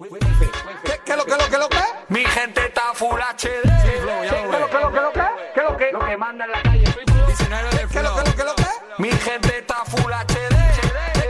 [0.00, 1.76] ¿Qué, lo que lo que lo que?
[2.08, 3.68] Mi gente está full HD.
[3.84, 5.20] ¿Qué lo que lo que lo que?
[5.54, 5.92] ¿Qué lo que?
[5.92, 7.26] Lo que manda en la calle soy flow.
[7.26, 8.64] 19 de ¿Qué lo que lo que lo que?
[8.96, 10.56] Mi gente está full HD.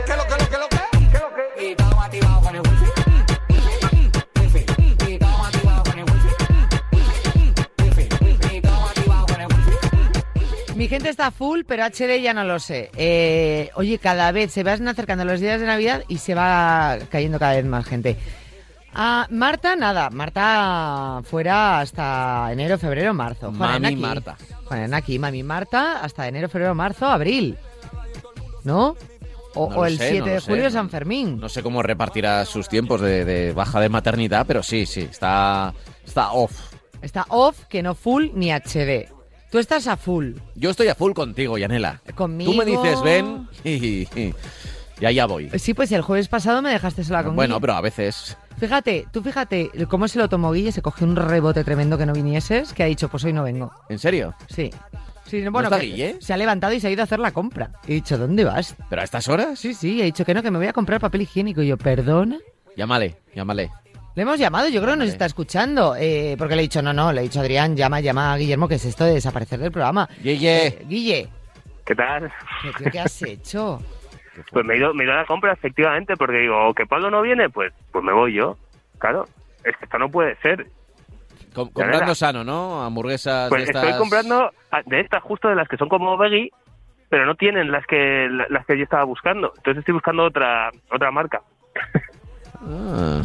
[0.05, 0.77] ¿Qué lo que lo que lo que?
[1.11, 1.65] ¿Qué lo que?
[1.65, 2.85] Y estamos activados con el wifi.
[10.75, 12.89] Mi gente está full, pero HD ya no lo sé.
[12.95, 17.37] Eh, oye, cada vez se van acercando los días de Navidad y se va cayendo
[17.37, 18.17] cada vez más gente.
[18.93, 20.09] Ah, Marta, nada.
[20.09, 23.53] Marta fuera hasta enero, febrero, marzo.
[23.57, 23.95] Juan Mami.
[23.95, 24.37] Marta.
[24.65, 27.57] Juan aquí, mami Marta, hasta enero, febrero, marzo, abril.
[28.63, 28.95] ¿No?
[29.53, 31.39] O, No o lo el sé, 7 no de sé, julio, San Fermín.
[31.39, 35.73] No sé cómo repartirá sus tiempos de, de baja de maternidad, pero sí, sí, está,
[36.05, 36.73] está off.
[37.01, 39.09] Está off, que no full ni HD.
[39.49, 40.35] Tú estás a full.
[40.55, 42.01] Yo estoy a full contigo, Yanela.
[42.15, 42.51] Conmigo.
[42.51, 44.33] Tú me dices ven y, y,
[45.01, 45.49] y allá voy.
[45.59, 48.37] Sí, pues el jueves pasado me dejaste sola con Bueno, pero a veces...
[48.61, 52.13] Fíjate, tú fíjate cómo se lo tomó Guille, se cogió un rebote tremendo que no
[52.13, 53.71] vinieses, que ha dicho, pues hoy no vengo.
[53.89, 54.35] ¿En serio?
[54.49, 54.69] Sí.
[55.25, 56.17] Sí, bueno, está Guille?
[56.21, 57.71] se ha levantado y se ha ido a hacer la compra.
[57.87, 58.75] He dicho, ¿dónde vas?
[58.87, 59.57] ¿Pero a estas horas?
[59.57, 61.63] Sí, sí, he dicho que no, que me voy a comprar papel higiénico.
[61.63, 62.37] Y yo, ¿perdona?
[62.77, 63.71] Llámale, llámale.
[64.13, 65.95] Le hemos llamado, yo creo que nos está escuchando.
[65.97, 68.67] eh, porque le he dicho, no, no, le he dicho, Adrián, llama, llama a Guillermo,
[68.67, 70.07] que es esto de desaparecer del programa.
[70.21, 70.67] Yeye.
[70.67, 71.29] Eh, Guille,
[71.83, 72.31] ¿Qué tal?
[72.77, 73.81] ¿qué, qué has hecho?
[74.51, 77.09] Pues me he, ido, me he ido a la compra, efectivamente, porque digo, que Pablo
[77.11, 78.57] no viene, pues pues me voy yo.
[78.99, 79.25] Claro,
[79.63, 80.67] es que esto no puede ser.
[81.53, 82.81] Com- comprando sano, ¿no?
[82.83, 83.83] Hamburguesas Pues de estas...
[83.83, 84.51] estoy comprando
[84.85, 86.49] de estas justo de las que son como veggie,
[87.09, 89.51] pero no tienen las que la- las que yo estaba buscando.
[89.57, 91.41] Entonces estoy buscando otra otra marca.
[92.61, 93.21] Ah,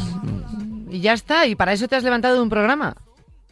[0.88, 2.94] Y ya está, y para eso te has levantado de un programa.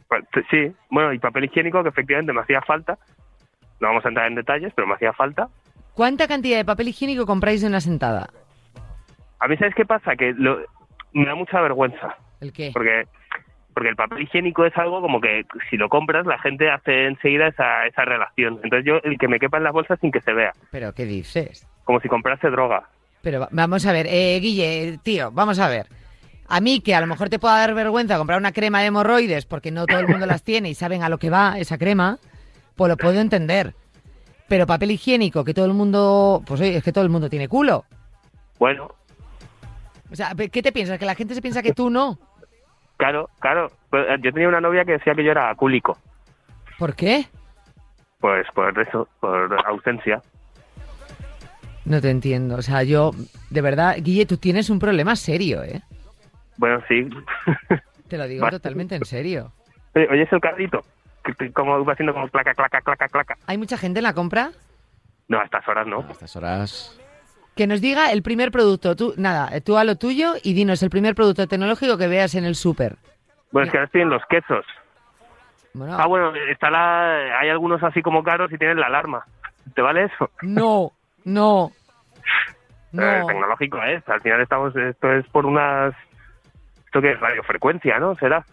[0.08, 2.98] Pues, Sí, bueno, y papel higiénico que efectivamente me hacía falta.
[3.80, 5.48] No vamos a entrar en detalles, pero me hacía falta.
[5.94, 8.30] ¿Cuánta cantidad de papel higiénico compráis de una sentada?
[9.38, 10.16] A mí, ¿sabes qué pasa?
[10.16, 10.58] Que lo-
[11.12, 12.16] me da mucha vergüenza.
[12.40, 12.70] ¿El qué?
[12.72, 13.04] Porque
[13.74, 17.48] porque el papel higiénico es algo como que si lo compras la gente hace enseguida
[17.48, 18.60] esa, esa relación.
[18.62, 21.04] Entonces yo el que me quepa en las bolsas sin que se vea, ¿Pero qué
[21.06, 21.66] dices?
[21.82, 22.84] como si comprase droga.
[23.22, 25.86] Pero va- vamos a ver, eh, Guille, tío, vamos a ver.
[26.48, 29.44] A mí, que a lo mejor te pueda dar vergüenza comprar una crema de hemorroides
[29.44, 32.18] porque no todo el mundo las tiene y saben a lo que va esa crema,
[32.76, 33.74] pues lo puedo entender.
[34.48, 37.48] Pero papel higiénico, que todo el mundo, pues oye, es que todo el mundo tiene
[37.48, 37.84] culo.
[38.58, 38.88] Bueno,
[40.12, 40.98] O sea, ¿qué te piensas?
[40.98, 42.18] ¿Que la gente se piensa que tú no?
[42.96, 43.70] claro, claro.
[43.92, 45.98] Eh, Yo tenía una novia que decía que yo era acúlico.
[46.78, 47.26] ¿Por qué?
[48.20, 50.22] Pues por eso, por ausencia.
[51.84, 52.56] No te entiendo.
[52.56, 53.10] O sea, yo,
[53.50, 55.82] de verdad, Guille, tú tienes un problema serio, ¿eh?
[56.56, 57.08] Bueno, sí.
[58.08, 59.52] Te lo digo totalmente en serio.
[59.94, 60.80] Oye, ¿oyes el carrito?
[61.54, 63.36] Como va haciendo como claca, claca, claca, claca.
[63.46, 64.50] ¿Hay mucha gente en la compra?
[65.28, 66.00] No, a estas horas no.
[66.00, 67.00] a estas horas...
[67.56, 68.96] Que nos diga el primer producto.
[68.96, 72.44] Tú, nada, tú a lo tuyo y dinos el primer producto tecnológico que veas en
[72.44, 72.96] el súper.
[73.52, 74.66] Bueno, es que ahora estoy en los quesos.
[75.72, 77.38] Bueno, Ah, bueno, está la...
[77.38, 79.24] hay algunos así como caros y tienen la alarma.
[79.72, 80.30] ¿Te vale eso?
[80.42, 80.90] No,
[81.24, 81.70] no,
[82.92, 83.26] Eh, no.
[83.26, 84.08] tecnológico es.
[84.08, 85.94] Al final estamos, esto es por unas,
[86.86, 88.14] esto que es radiofrecuencia, ¿no?
[88.16, 88.44] Será.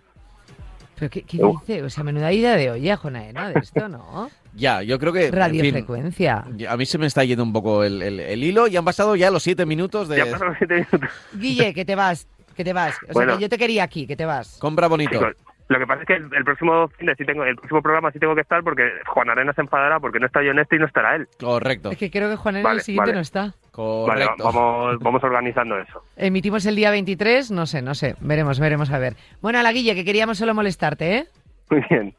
[1.02, 1.82] ¿Pero qué, qué dice?
[1.82, 4.30] O sea, menuda idea de olla, Jonaena, de esto, ¿no?
[4.54, 5.28] Ya, yo creo que...
[5.28, 6.46] en fin, Radiofrecuencia.
[6.70, 9.16] a mí se me está yendo un poco el, el- el hilo y han pasado
[9.16, 10.18] ya los siete minutos de...
[10.18, 11.10] Ya pasaron siete minutos.
[11.34, 12.96] Guille, que te vas, que te vas.
[12.96, 13.38] O sea, Bueno.
[13.38, 14.58] que yo te quería aquí, que te vas.
[14.60, 15.14] Compra bonito.
[15.14, 15.36] Chicos,
[15.72, 18.12] lo que pasa es que el, el próximo fin de sí tengo, el próximo programa
[18.12, 20.76] sí tengo que estar porque Juan Arena se enfadará porque no está yo en este
[20.76, 21.28] y no estará él.
[21.40, 23.16] Correcto, Es que creo que Juanena Vale, el siguiente vale.
[23.16, 23.42] no está.
[23.42, 24.44] Vale, correcto.
[24.44, 26.04] vamos, vamos organizando eso.
[26.18, 28.16] Emitimos el día 23, no sé, no sé.
[28.20, 29.16] Veremos, veremos a ver.
[29.42, 31.26] Bueno, a la Guille, que queríamos solo molestarte, ¿eh?
[31.72, 32.16] Muy bien.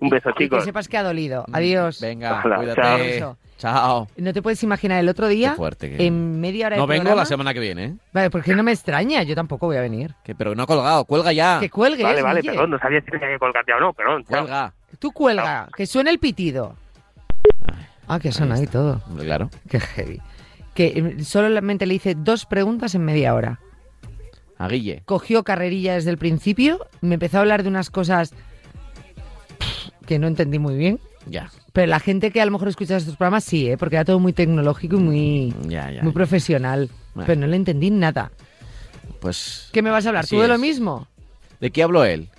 [0.00, 0.64] Un beso, Y que chicos.
[0.64, 1.44] sepas que ha dolido.
[1.52, 2.00] Adiós.
[2.00, 3.18] Venga, Hola, cuídate.
[3.18, 3.36] chao.
[3.58, 4.08] Chao.
[4.16, 6.86] No te puedes imaginar el otro día, Qué fuerte que- en media hora de No
[6.86, 7.94] vengo programa- la semana que viene, ¿eh?
[8.12, 10.14] Vale, porque no me extraña, yo tampoco voy a venir.
[10.22, 11.58] Que, pero no ha colgado, cuelga ya.
[11.58, 14.24] Que cuelgues, Vale, vale, perdón, no sabía si tenía que colgar ya o no, perdón.
[14.24, 14.40] chao.
[14.42, 14.74] Cuelga.
[15.00, 16.76] Tú cuelga, que suene el pitido.
[18.06, 19.02] Ah, que suena ahí todo.
[19.08, 19.50] Hombre, Claro.
[19.68, 20.20] Qué heavy.
[20.74, 20.86] Que
[21.18, 23.58] eh, solamente le hice dos preguntas en media hora.
[24.56, 25.02] A Guille.
[25.04, 28.34] Cogió carrerilla desde el principio, me empezó a hablar de unas cosas
[30.08, 30.98] que no entendí muy bien.
[31.26, 33.76] Ya, Pero la gente que a lo mejor escucha estos programas sí, ¿eh?
[33.76, 36.02] porque era todo muy tecnológico y muy, ya, ya.
[36.02, 36.88] muy profesional.
[37.14, 37.26] Bueno.
[37.26, 38.32] Pero no le entendí nada.
[39.20, 39.68] Pues...
[39.70, 40.26] ¿Qué me vas a hablar?
[40.26, 41.06] ¿Tú de lo mismo?
[41.60, 42.30] ¿De qué habló él?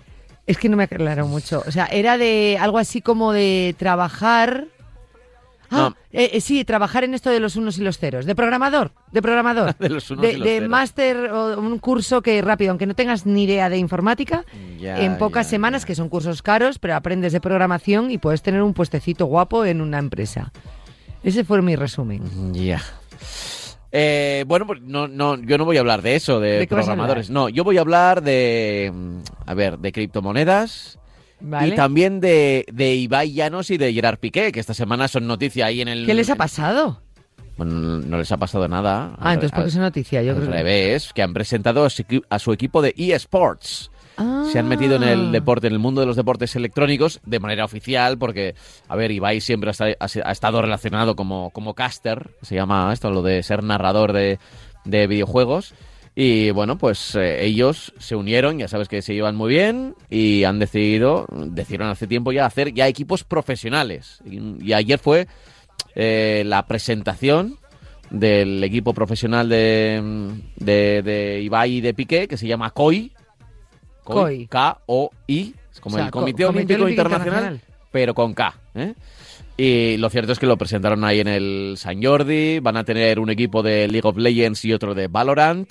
[0.48, 1.64] Es que no me aclaró mucho.
[1.68, 4.66] O sea, era de algo así como de trabajar.
[5.72, 5.96] Ah, No.
[6.12, 8.26] eh, eh, sí, trabajar en esto de los unos y los ceros.
[8.26, 9.76] De programador, de programador.
[9.80, 12.96] De los unos de, y los de máster o un curso que rápido, aunque no
[12.96, 14.46] tengas ni idea de informática,
[14.80, 15.88] Ya, en pocas ya, semanas, ya.
[15.88, 19.82] que son cursos caros, pero aprendes de programación y puedes tener un puestecito guapo en
[19.82, 20.52] una empresa.
[21.24, 22.22] Ese fue mi resumen.
[22.54, 22.82] Ya.
[23.92, 27.30] Eh, bueno, pues no, no, yo no voy a hablar de eso, de, ¿De programadores.
[27.30, 29.18] No, yo voy a hablar de, mm,
[29.48, 31.00] a ver, de criptomonedas
[31.42, 31.70] ¿Vale?
[31.70, 35.66] y también de, de Ibai Llanos y de Gerard Piqué, que esta semana son noticia
[35.68, 36.06] ahí en el...
[36.06, 37.02] ¿Qué les ha pasado?
[37.58, 39.16] Bueno, no les ha pasado nada.
[39.20, 40.24] Ah, entonces, ¿por qué es al, noticia?
[40.24, 43.92] Yo al creo revés, que han presentado a su, equipo de eSports.
[44.52, 45.12] Se han metido en Ah.
[45.14, 48.54] el deporte, en el mundo de los deportes electrónicos de manera oficial, porque,
[48.90, 53.44] a ver, Ibai siempre ha estado relacionado como, como caster, se llama esto, lo de
[53.44, 54.40] ser narrador de,
[54.84, 55.74] de videojuegos.
[56.22, 60.44] Y bueno, pues eh, ellos se unieron, ya sabes que se llevan muy bien, y
[60.44, 64.20] han decidido, decidieron hace tiempo ya, hacer ya equipos profesionales.
[64.26, 65.28] Y, y ayer fue
[65.96, 67.58] eh, la presentación
[68.10, 73.14] del equipo profesional de, de, de Ibai y de Piqué, que se llama COI.
[74.04, 74.48] COI.
[74.48, 77.88] K-O-I, es como O sea, el Co- Comité Comité Olímpico Olímpico Internacional, Internacional.
[77.94, 78.60] pero con K.
[78.76, 78.94] ¿eh?
[79.56, 82.60] Y lo cierto es que lo presentaron ahí en el San Jordi.
[82.60, 85.70] Van a tener un equipo de League of Legends y otro de Valorant,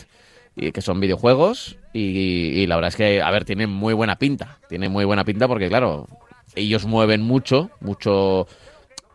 [0.58, 1.78] y que son videojuegos.
[1.92, 4.58] Y, y la verdad es que, a ver, tiene muy buena pinta.
[4.68, 6.06] Tiene muy buena pinta porque, claro,
[6.54, 8.46] ellos mueven mucho, mucho.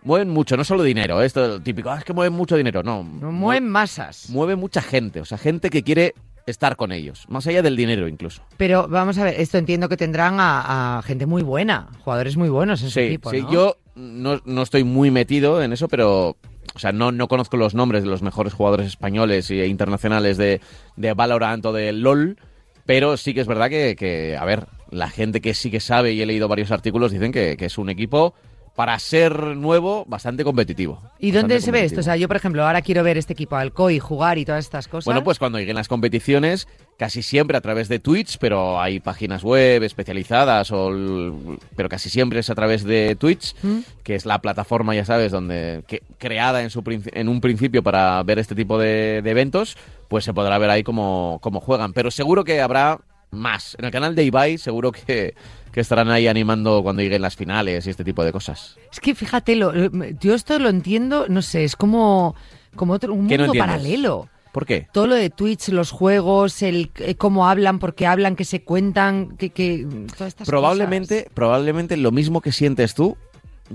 [0.04, 1.26] Mueven mucho, no solo dinero, ¿eh?
[1.26, 3.04] esto típico, "Ah, es que mueven mucho dinero, no.
[3.04, 4.30] No mueven masas.
[4.30, 6.14] mueve mucha gente, o sea, gente que quiere
[6.46, 8.42] estar con ellos, más allá del dinero incluso.
[8.58, 12.50] Pero vamos a ver, esto entiendo que tendrán a, a gente muy buena, jugadores muy
[12.50, 13.50] buenos en su Sí, equipo, sí, ¿no?
[13.54, 16.36] yo no, no estoy muy metido en eso, pero
[16.76, 20.62] o sea, no, no conozco los nombres de los mejores jugadores españoles e internacionales de,
[20.96, 22.38] de Valorant o de LOL,
[22.86, 26.14] pero sí que es verdad que, que, a ver, la gente que sí que sabe
[26.14, 28.34] y he leído varios artículos dicen que, que es un equipo
[28.76, 31.00] para ser nuevo bastante competitivo.
[31.20, 32.00] ¿Y dónde se ve esto?
[32.00, 34.88] O sea, yo, por ejemplo, ahora quiero ver este equipo Alcoy jugar y todas estas
[34.88, 35.06] cosas.
[35.06, 36.68] Bueno, pues cuando lleguen las competiciones,
[36.98, 42.10] casi siempre a través de Twitch, pero hay páginas web especializadas, o el- pero casi
[42.10, 43.80] siempre es a través de Twitch, ¿Mm?
[44.04, 46.82] que es la plataforma, ya sabes, donde que, creada en, su,
[47.14, 49.78] en un principio para ver este tipo de, de eventos,
[50.08, 51.94] pues se podrá ver ahí cómo, cómo juegan.
[51.94, 53.00] Pero seguro que habrá
[53.30, 53.76] más.
[53.78, 55.34] En el canal de Ibai seguro que,
[55.74, 58.78] que estarán ahí animando cuando lleguen las finales y este tipo de cosas.
[58.92, 59.74] Es que fíjate, lo,
[60.20, 62.36] yo esto lo entiendo, no sé, es como,
[62.76, 64.30] como otro, un ¿Qué no mundo paralelo.
[64.52, 64.88] ¿Por qué?
[64.94, 68.62] Todo lo de Twitch, los juegos, el eh, cómo hablan, por qué hablan, que se
[68.62, 73.18] cuentan, que, que todas estas probablemente, probablemente lo mismo que sientes tú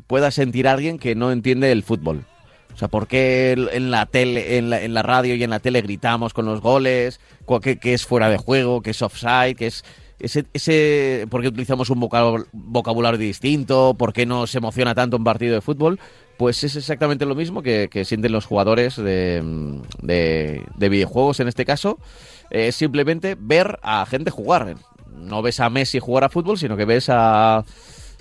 [0.06, 2.24] pueda sentir alguien que no entiende el fútbol.
[2.72, 5.58] O sea, ¿por qué en la tele, en la, en la radio y en la
[5.58, 7.18] tele gritamos con los goles?
[7.60, 8.82] ¿Qué, qué es fuera de juego?
[8.82, 9.56] ¿Qué es offside?
[9.56, 9.84] ¿Qué es
[10.20, 13.94] ese, ese por qué utilizamos un vocab- vocabulario distinto?
[13.98, 15.98] ¿Por qué nos emociona tanto un partido de fútbol?
[16.36, 19.42] Pues es exactamente lo mismo que, que sienten los jugadores de,
[20.02, 21.98] de- de videojuegos en este caso.
[22.50, 24.76] Es simplemente ver a gente jugar.
[25.16, 27.64] No ves a Messi jugar a fútbol, sino que ves a,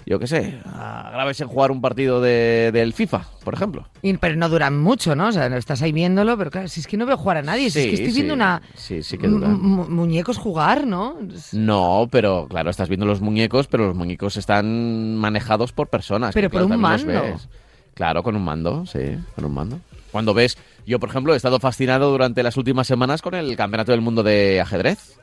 [0.10, 3.88] yo qué sé, Graves en jugar un partido de, del FIFA, por ejemplo.
[4.02, 5.28] Y- pero no duran mucho, ¿no?
[5.28, 7.42] O sea, no estás ahí viéndolo, pero claro, si es que no veo jugar a
[7.42, 9.62] nadie, si es que estoy sí, viendo una Sí, sí que duran.
[9.62, 11.18] mu- muñecos jugar, ¿no?
[11.52, 16.34] No, pero claro, estás viendo los muñecos, pero los muñecos están manejados por personas.
[16.34, 17.08] Pero que, por claro, un mando.
[17.22, 17.50] ves.
[17.94, 19.00] Claro, con un mando, sí,
[19.36, 19.80] con un mando.
[20.12, 23.92] Cuando ves, yo por ejemplo he estado fascinado durante las últimas semanas con el Campeonato
[23.92, 25.18] del Mundo de ajedrez.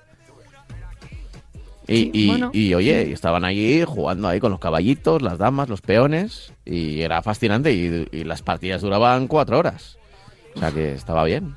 [1.87, 5.83] Y, y- bueno, y, oye, estaban allí jugando ahí con los caballitos, las damas, los
[5.83, 9.99] peones, y era fascinante y, y las partidas duraban cuatro horas.
[10.55, 11.57] O sea que estaba bien.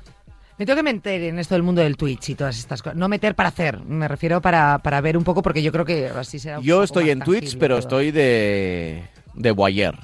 [0.58, 2.98] Me tengo que meter en esto del mundo del Twitch y todas estas cosas.
[2.98, 6.08] No meter para hacer, me refiero para, para ver un poco, porque yo creo que
[6.08, 7.78] así será un Yo poco estoy en Twitch, pero todo.
[7.78, 9.04] estoy de,
[9.34, 9.94] de voyeur.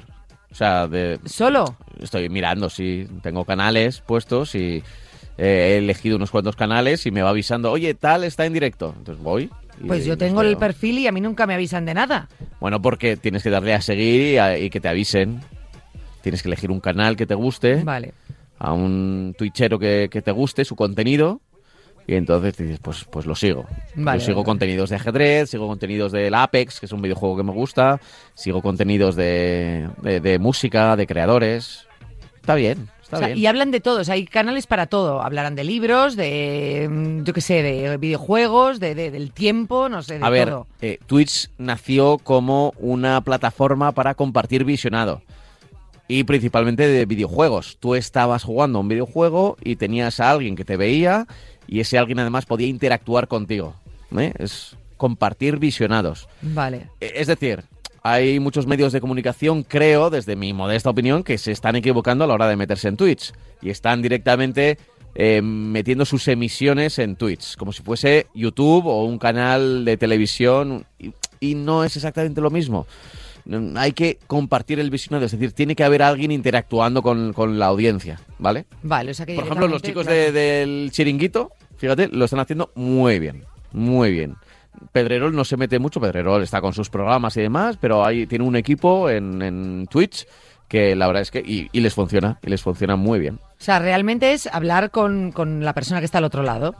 [0.52, 1.76] O sea, de, ¿Solo?
[2.00, 3.08] estoy mirando, sí.
[3.20, 4.76] Tengo canales puestos y
[5.36, 8.94] eh, he elegido unos cuantos canales y me va avisando, oye, tal está en directo.
[8.96, 9.50] Entonces voy.
[9.86, 12.28] Pues yo tengo el perfil y a mí nunca me avisan de nada.
[12.60, 15.40] Bueno, porque tienes que darle a seguir y, a- y que te avisen.
[16.22, 18.14] Tienes que elegir un canal que te guste, Vale.
[18.58, 21.40] a un twitchero que, que te guste su contenido.
[22.06, 23.66] Y entonces dices, pues, pues lo sigo.
[23.96, 24.44] Vale, Yo sigo vale.
[24.46, 27.98] contenidos de ajedrez, sigo contenidos del Apex, que es un videojuego que me gusta,
[28.34, 31.86] sigo contenidos de, de, de música, de creadores.
[32.36, 33.38] Está bien, está O sea, bien.
[33.38, 35.22] y hablan de todo, o sea, hay canales para todo.
[35.22, 40.02] Hablarán de libros, de, mm, yo qué sé, de videojuegos, de, de- del tiempo, no
[40.02, 40.66] sé, de A ver, todo.
[40.80, 45.22] eh, Twitch nació como una plataforma para compartir visionado.
[46.06, 47.78] Y principalmente de videojuegos.
[47.80, 51.26] Tú estabas jugando a un videojuego y tenías a alguien que te veía
[51.66, 53.74] y ese alguien además podía interactuar contigo.
[54.18, 54.32] ¿eh?
[54.38, 56.28] Es compartir visionados.
[56.42, 56.88] Vale.
[57.00, 57.64] Eh, Es decir,
[58.06, 62.26] hay muchos medios de comunicación, creo, desde mi modesta opinión, que se están equivocando a
[62.26, 63.32] la hora de meterse en Twitch.
[63.62, 64.76] Y están directamente
[65.14, 70.84] eh, metiendo sus emisiones en Twitch, como si fuese YouTube o un canal de televisión.
[70.98, 72.86] Y, y no es exactamente lo mismo.
[73.76, 77.66] Hay que compartir el visionado, es decir, tiene que haber alguien interactuando con, con la
[77.66, 78.66] audiencia, ¿vale?
[78.82, 82.70] Vale, o sea que Por ejemplo, los chicos de- del chiringuito, fíjate, lo están haciendo
[82.74, 84.36] muy bien, muy bien.
[84.92, 88.44] Pedrerol no se mete mucho, Pedrerol está con sus programas y demás, pero ahí tiene
[88.44, 90.26] un equipo en, en Twitch
[90.68, 93.38] que la verdad es que y, y les funciona, y les funciona muy bien.
[93.42, 96.74] O sea, realmente es hablar con, con la persona que está al otro lado.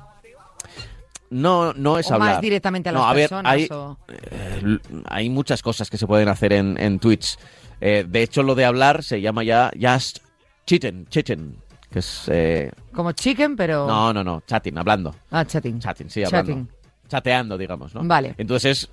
[1.30, 2.34] No, no es o hablar.
[2.34, 3.52] más directamente a las no, a ver, personas.
[3.52, 7.36] hay, o- eh, hay muchas cosas que se pueden hacer en, en Twitch.
[7.80, 10.18] Eh, de hecho, lo de hablar se llama ya Just
[10.66, 11.56] Chitten, Chitten,
[11.90, 12.24] que es...
[12.28, 13.86] eh, Como chicken, pero...
[13.86, 15.14] no, no, no, chatting, hablando.
[15.30, 15.78] Ah, chatting.
[15.80, 16.52] Chatting, sí, hablando.
[16.52, 16.68] Chatting.
[17.08, 18.02] Chateando, digamos, ¿no?
[18.04, 18.34] Vale.
[18.38, 18.90] Entonces,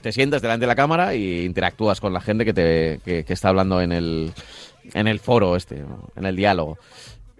[0.00, 3.32] te sientas delante de la cámara y interactúas con la gente que, te, que, que
[3.32, 4.32] está hablando en el,
[4.94, 6.10] en el foro este, ¿no?
[6.16, 6.78] en el diálogo.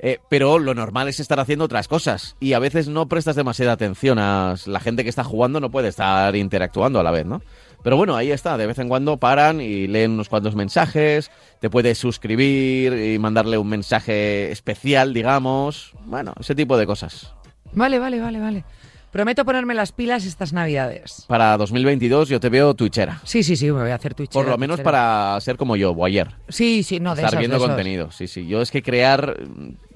[0.05, 3.71] Eh, pero lo normal es estar haciendo otras cosas y a veces no prestas demasiada
[3.71, 7.41] atención a la gente que está jugando no puede estar interactuando a la vez, ¿no?
[7.85, 11.71] Pero bueno, ahí está, de vez en cuando paran y leen unos cuantos mensajes, te
[11.71, 17.33] puedes suscribir y mandarle un mensaje especial, digamos, bueno, ese tipo de cosas.
[17.73, 18.64] Vale, vale, vale, vale.
[19.12, 21.26] Prometo ponerme las pilas estas navidades.
[21.28, 23.21] Para 2022 yo te veo twitchera.
[23.25, 24.33] Sí, sí, sí, me voy a hacer Twitch.
[24.33, 26.28] Por lo menos para ser como yo, o ayer.
[26.49, 27.69] Sí, sí, no, de estar esos, viendo de esos.
[27.69, 28.11] contenido.
[28.11, 28.47] Sí, sí.
[28.47, 29.37] Yo es que crear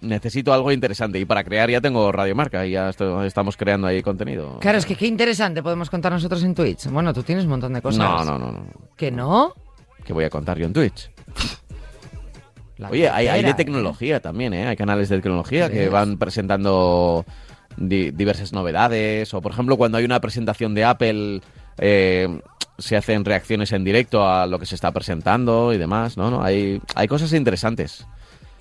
[0.02, 4.58] necesito algo interesante y para crear ya tengo Radiomarca y ya estamos creando ahí contenido.
[4.60, 6.86] Claro, es que qué interesante podemos contar nosotros en Twitch.
[6.88, 7.98] Bueno, tú tienes un montón de cosas.
[7.98, 8.66] No, no, no, no.
[8.98, 9.54] ¿Que no?
[10.04, 11.10] ¿Qué voy a contar yo en Twitch?
[12.76, 14.66] La Oye, hay, hay de tecnología también, ¿eh?
[14.66, 17.24] Hay canales de tecnología que van presentando
[17.76, 19.32] di- diversas novedades.
[19.34, 21.40] O, por ejemplo, cuando hay una presentación de Apple,
[21.78, 22.40] eh,
[22.78, 26.30] se hacen reacciones en directo a lo que se está presentando y demás, ¿no?
[26.30, 28.06] no hay, hay cosas interesantes.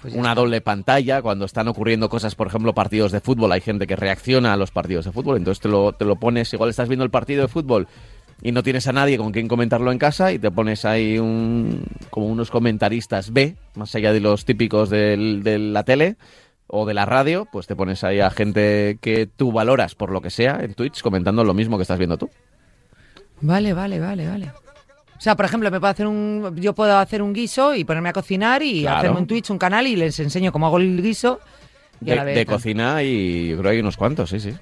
[0.01, 0.41] Pues una está.
[0.41, 4.53] doble pantalla, cuando están ocurriendo cosas, por ejemplo, partidos de fútbol, hay gente que reacciona
[4.53, 7.09] a los partidos de fútbol, entonces te lo, te lo pones, igual estás viendo el
[7.09, 7.87] partido de fútbol
[8.43, 11.85] y no tienes a nadie con quien comentarlo en casa y te pones ahí un,
[12.11, 16.17] como unos comentaristas B, más allá de los típicos del- de la tele
[16.67, 20.21] o de la radio, pues te pones ahí a gente que tú valoras por lo
[20.21, 22.29] que sea en Twitch comentando lo mismo que estás viendo tú.
[23.41, 24.51] Vale, vale, vale, vale.
[25.17, 28.09] O sea, por ejemplo, me puedo hacer un, yo puedo hacer un guiso y ponerme
[28.09, 28.97] a cocinar y Claro.
[28.97, 31.39] hacerme un Twitch, un canal y les enseño cómo hago el guiso.
[32.01, 34.39] Y a De, la vez de cocina y yo creo que hay unos cuantos, sí,
[34.39, 34.53] sí.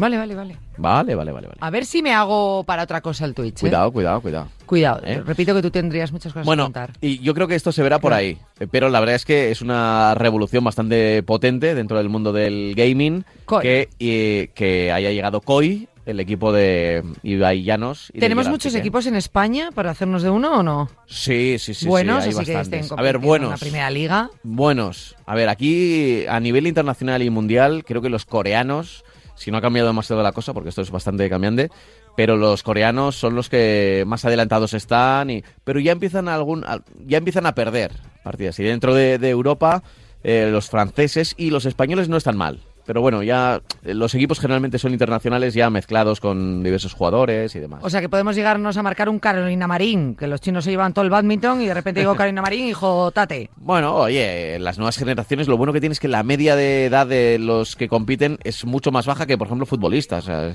[0.00, 0.56] Vale, vale, vale.
[0.78, 1.58] Vale, vale, vale, vale.
[1.60, 3.58] A ver si me hago para otra cosa el Twitch.
[3.58, 3.60] ¿eh?
[3.60, 4.48] Cuidado, cuidado, cuidado.
[4.64, 5.02] Cuidado.
[5.04, 5.22] ¿Eh?
[5.26, 6.92] Repito que tú tendrías muchas cosas que Bueno, contar.
[7.02, 9.50] y yo creo que esto se verá por ahí, eh, pero la verdad es que
[9.50, 13.62] es una revolución bastante potente dentro del mundo del gaming Koi.
[13.62, 18.10] que, y- que haya llegado Koi, el equipo de Ibai Llanos.
[18.14, 20.88] y ¿Tenemos muchos equipos en España para hacernos de uno o no?
[21.06, 21.86] Sí, sí, sí.
[21.86, 22.80] buenos, sí, hay así que bastantes.
[22.86, 23.50] estén A ver, compitiendo en buenos.
[23.50, 24.30] la primera liga.
[24.42, 25.14] Buenos.
[25.26, 29.04] A ver, aquí a nivel internacional y mundial, creo que los coreanos,
[29.40, 31.70] si no ha cambiado demasiado la cosa, porque esto es bastante cambiante,
[32.14, 36.62] pero los coreanos son los que más adelantados están, y, pero ya empiezan a algún,
[37.06, 37.92] ya empiezan a perder
[38.22, 38.58] partidas.
[38.58, 39.82] Y dentro de, de Europa,
[40.22, 42.60] eh, los franceses y los españoles no están mal.
[42.86, 47.60] Pero bueno, ya eh, los equipos generalmente son internacionales, ya mezclados con diversos jugadores y
[47.60, 47.80] demás.
[47.82, 50.92] O sea que podemos llegarnos a marcar un Carolina Marín, que los chinos se llevan
[50.92, 53.50] todo el badminton y de repente digo Carolina Marín, hijo tate.
[53.56, 57.06] Bueno, oye, las nuevas generaciones, lo bueno que tiene es que la media de edad
[57.06, 60.24] de los que compiten es mucho más baja que, por ejemplo, futbolistas.
[60.24, 60.52] O sea,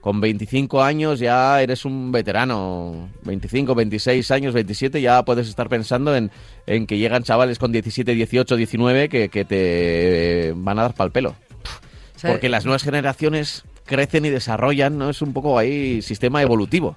[0.00, 3.08] con 25 años ya eres un veterano.
[3.24, 6.30] 25, 26 años, 27, ya puedes estar pensando en,
[6.66, 11.10] en que llegan chavales con 17, 18, 19 que, que te van a dar pal
[11.10, 11.34] pelo.
[12.22, 15.10] Porque las nuevas generaciones crecen y desarrollan, ¿no?
[15.10, 16.96] Es un poco ahí sistema evolutivo.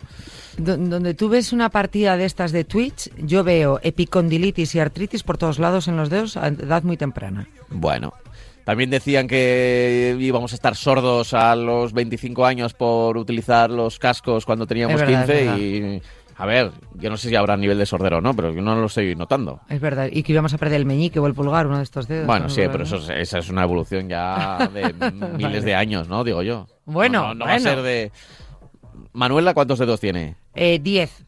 [0.58, 5.24] do- donde tú ves una partida de estas de Twitch, yo veo epicondilitis y artritis
[5.24, 7.48] por todos lados en los dedos a edad muy temprana.
[7.70, 8.14] Bueno,
[8.66, 14.46] también decían que íbamos a estar sordos a los 25 años por utilizar los cascos
[14.46, 16.02] cuando teníamos verdad, 15 es y...
[16.40, 18.74] A ver, yo no sé si habrá nivel de sordero o no, pero yo no
[18.76, 19.60] lo estoy notando.
[19.70, 20.08] Es verdad.
[20.12, 22.26] Y que íbamos a perder el meñique o el pulgar, uno de estos dedos.
[22.28, 22.50] Bueno, ¿no?
[22.50, 24.94] sí, pero eso, es- esa es una evolución ya de
[25.38, 26.24] miles de años, ¿no?
[26.24, 26.66] Digo yo.
[26.86, 28.12] Bueno, No, no, no va a ser de...
[29.12, 30.36] Manuela, ¿cuántos dedos tiene?
[30.56, 31.26] Eh, 10,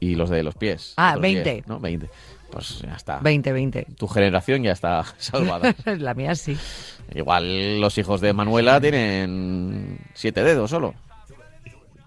[0.00, 0.94] Y los de los pies.
[0.96, 1.52] Ah, Otros 20.
[1.54, 1.78] 10, ¿no?
[1.78, 2.10] 20.
[2.50, 3.18] Pues ya está.
[3.20, 3.86] 20, 20.
[3.96, 5.74] Tu generación ya está salvada.
[5.98, 6.56] La mía sí.
[7.14, 10.94] Igual los hijos de Manuela tienen siete dedos solo.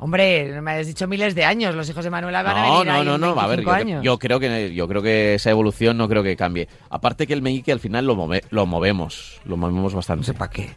[0.02, 1.76] Hombre, me has dicho miles de años.
[1.76, 3.40] Los hijos de Manuela van a No, venir no, ahí no, en no.
[3.40, 4.04] A ver, 25 yo, años.
[4.04, 6.70] yo creo que yo creo que esa evolución no creo que cambie.
[6.90, 10.26] Aparte que el meñique al final lo, move- lo movemos, lo movemos No bastante.
[10.26, 10.70] sé para qué.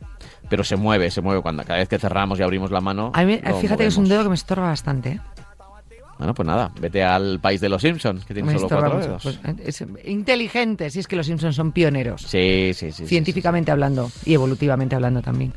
[0.48, 3.12] Pero se mueve, se mueve cuando cada vez que cerramos y abrimos la mano.
[3.14, 5.10] A mí, fíjate que es un dedo que me estorba bastante.
[5.10, 5.20] ¿eh?
[6.18, 9.22] Bueno, pues nada, vete al país de los Simpsons, que tiene solo cuatro dedos.
[9.22, 12.22] Pues, es inteligente, si es que los Simpsons son pioneros.
[12.22, 13.02] Sí, sí, sí.
[13.02, 15.52] sí, científicamente hablando y evolutivamente hablando también.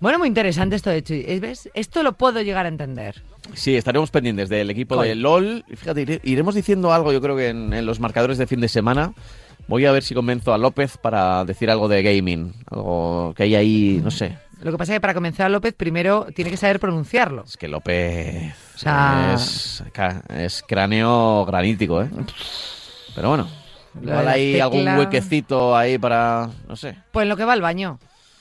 [0.00, 1.02] Bueno, muy interesante esto de.
[1.08, 1.68] Eh, ¿Ves?
[1.74, 3.22] Esto lo puedo llegar a entender.
[3.54, 5.08] Sí, estaremos pendientes del equipo Coy.
[5.08, 5.64] de LOL.
[5.68, 8.68] Fíjate, ire- iremos diciendo algo, yo creo que en, en los marcadores de fin de
[8.68, 9.12] semana.
[9.66, 12.54] Voy a ver si convenzo a López para decir algo de gaming.
[12.70, 14.38] Algo que hay ahí, no sé.
[14.62, 17.44] Lo que pasa es que para convencer a López primero tiene que saber pronunciarlo.
[17.44, 19.82] Es que López O sea- es,
[20.30, 22.08] es cráneo granítico, ¿eh?
[23.14, 23.48] Pero bueno,
[24.02, 26.96] igual hay algún huequecito ahí para, no sé.
[27.12, 27.98] Pues lo que va al baño.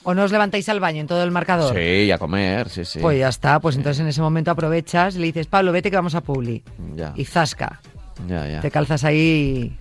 [0.10, 1.76] ¿O no os levantáis al baño en todo el marcador?
[1.76, 3.00] Sí, a comer, sí, sí.
[3.00, 5.98] Pues ya está, pues entonces en ese momento aprovechas y le dices, Pablo, vete que
[5.98, 6.64] vamos a Publi.
[6.96, 7.82] Ya, Y zasca,
[8.26, 8.62] ya, ya.
[8.62, 9.78] te calzas ahí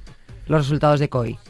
[0.48, 1.38] los resultados de COI.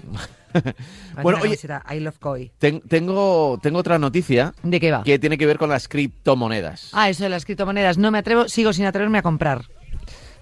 [1.23, 1.59] Bueno, oye-
[1.95, 2.51] I love COI.
[2.59, 5.03] Ten- tengo, tengo otra noticia ¿De qué va?
[5.03, 6.91] que tiene que ver con las criptomonedas.
[6.93, 7.97] Ah, eso de las criptomonedas.
[7.99, 9.63] No me atrevo, sigo sin atreverme a comprar.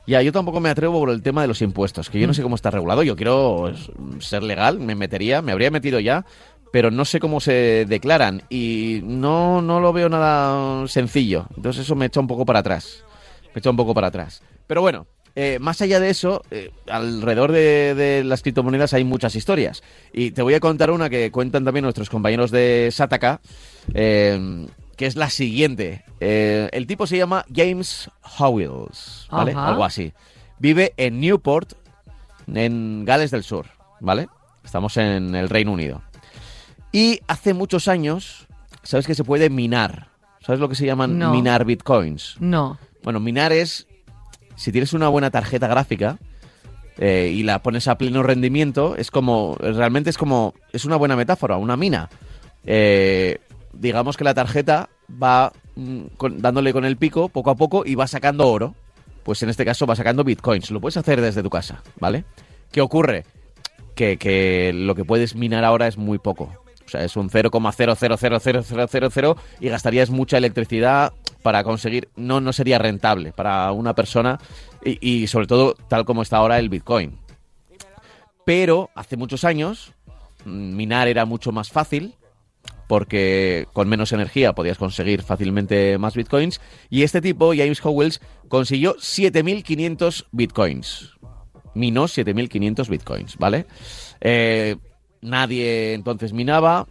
[0.07, 2.29] Ya, yo tampoco me atrevo por el tema de los impuestos, que yo Mm.
[2.29, 3.03] no sé cómo está regulado.
[3.03, 3.73] Yo quiero
[4.21, 6.25] ser legal, me metería, me habría metido ya,
[6.75, 11.47] pero no sé cómo se declaran y no, no lo veo nada sencillo.
[11.57, 13.05] Entonces eso me echa un poco para atrás.
[13.55, 14.43] Me echa un poco para atrás.
[14.67, 19.37] Pero bueno, eh, más allá de eso, eh, alrededor de, de las criptomonedas hay muchas
[19.37, 19.85] historias.
[20.13, 23.41] Y te voy a contar una que cuentan también nuestros compañeros de Sataka,
[23.95, 24.67] eh,
[24.97, 26.03] que es la siguiente.
[26.19, 29.53] El tipo se llama James Howells, ¿vale?
[29.53, 29.69] Ajá.
[29.69, 30.13] Algo así.
[30.59, 31.75] Vive en Newport,
[32.53, 33.67] en Gales del Sur,
[34.01, 34.27] ¿vale?
[34.65, 36.03] Estamos en el Reino Unido.
[36.95, 38.47] Y hace muchos años,
[38.85, 40.11] ¿sabes que se puede minar?
[40.41, 41.33] ¿Sabes lo que se llaman No.
[41.33, 42.37] minar bitcoins?
[42.39, 42.79] No.
[43.03, 43.89] Bueno, minar es,
[44.55, 46.19] si tienes una buena tarjeta gráfica
[46.99, 51.17] eh, y la pones a pleno rendimiento, es como, realmente es como, es una buena
[51.17, 52.09] metáfora, una mina.
[52.65, 53.39] Eh,
[53.73, 54.89] digamos que la tarjeta
[55.21, 58.77] va mm, con- dándole con el pico poco a poco y va sacando oro.
[59.25, 60.71] Pues en este caso va sacando bitcoins.
[60.71, 62.25] Lo puedes hacer desde tu casa, ¿vale?
[62.71, 63.25] ¿Qué ocurre?
[63.97, 66.53] Que, que lo que puedes minar ahora es muy poco.
[66.87, 71.13] O sea, es un 0,000000 y gastarías mucha electricidad
[71.43, 72.09] para conseguir.
[72.17, 74.39] No, no sería rentable para una persona
[74.85, 77.19] y, y sobre todo tal como está ahora el Bitcoin.
[78.45, 79.95] Pero hace muchos años
[80.45, 82.15] mm, minar era mucho más fácil
[82.87, 86.61] porque con menos energía podías conseguir fácilmente más bitcoins.
[86.91, 91.13] Y este tipo, James Howells, consiguió 7.500 bitcoins.
[91.75, 93.67] Minó 7.500 bitcoins, ¿vale?
[94.21, 94.77] Eh,
[95.25, 96.87] nadie entonces minaba,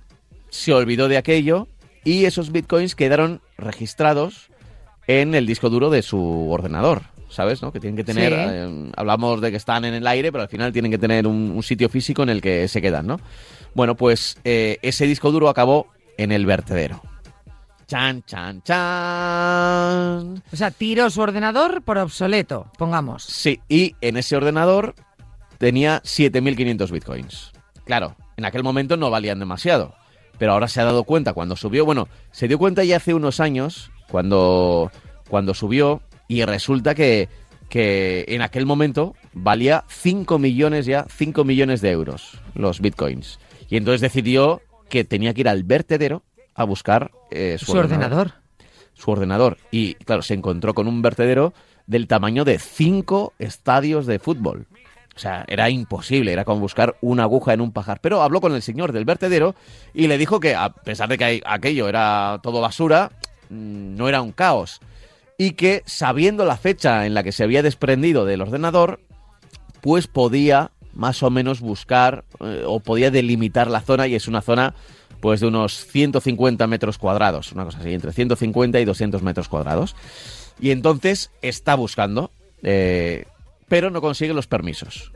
[0.50, 1.68] se olvidó de aquello
[2.04, 4.50] y esos bitcoins quedaron registrados
[5.08, 7.04] en el disco duro de su ordenador.
[7.30, 7.64] ¿Sabes?
[7.64, 7.72] ¿no?
[7.72, 8.32] Que tienen que tener.
[8.32, 8.38] Sí.
[8.40, 11.50] eh, hablamos de que están en el aire, pero al final tienen que tener un,
[11.50, 13.20] un sitio físico en el que se quedan, ¿no?
[13.74, 17.02] Bueno, pues eh, ese disco duro acabó en el vertedero.
[17.88, 20.44] Chan, chan, chan.
[20.52, 23.24] O sea, tiró su ordenador por obsoleto, pongamos.
[23.24, 24.94] Sí, y en ese ordenador
[25.58, 27.52] tenía 7.500 bitcoins.
[27.86, 29.96] Claro, en aquel momento no valían demasiado,
[30.38, 33.40] pero ahora se ha dado cuenta cuando subió, bueno, se dio cuenta ya hace unos
[33.40, 34.92] años cuando,
[35.30, 37.30] cuando subió y resulta que,
[37.70, 43.40] que en aquel momento valía 5 millones ya, 5 millones de euros los bitcoins.
[43.70, 46.24] Y entonces decidió que tenía que ir al vertedero
[46.56, 48.34] a buscar eh, su, Su ordenador.
[48.94, 49.58] su ordenador.
[49.72, 51.54] Y claro, se encontró con un vertedero
[51.88, 54.68] del tamaño de cinco estadios de fútbol.
[55.16, 58.00] O sea, era imposible, era como buscar una aguja en un pajar.
[58.02, 59.56] Pero habló con el señor del vertedero
[59.94, 63.12] y le dijo que, a pesar de que aquello era todo basura,
[63.50, 64.80] mm, no era un caos.
[65.38, 69.00] Y que sabiendo la fecha en la que se había desprendido del ordenador,
[69.82, 74.42] pues podía más o menos buscar eh, o podía delimitar la zona y es una
[74.42, 74.76] zona
[75.20, 79.96] pues de unos 150 metros cuadrados, una cosa así, entre 150 y 200 metros cuadrados.
[80.60, 82.30] Y entonces está buscando,
[82.62, 83.26] eh,
[83.68, 85.12] pero no consigue los permisos.